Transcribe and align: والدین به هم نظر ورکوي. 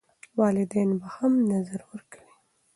والدین 0.39 0.89
به 0.99 1.07
هم 1.15 1.33
نظر 1.51 1.81
ورکوي. 1.91 2.33